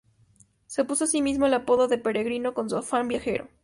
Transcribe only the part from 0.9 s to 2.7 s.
a sí mismo el apodo del 'Peregrino' por